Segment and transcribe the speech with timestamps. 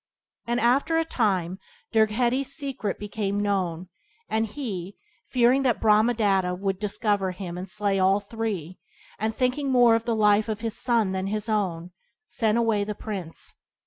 [0.47, 1.59] And after a time
[1.93, 3.89] Dirgheti's secret became known,
[4.27, 8.79] and he, fearing that Brahmadatta would discover him and slay all three,
[9.19, 11.91] and thinking more of the life of his son than his own,
[12.25, 13.53] sent away the prince.